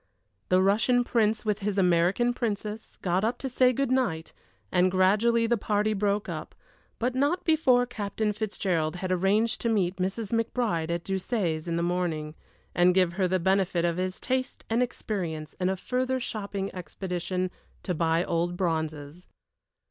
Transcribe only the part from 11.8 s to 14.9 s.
morning, and give her the benefit of his taste and